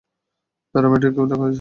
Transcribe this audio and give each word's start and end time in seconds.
Paramedic 0.75 1.11
ডাকা 1.21 1.35
হয়েছে? 1.37 1.49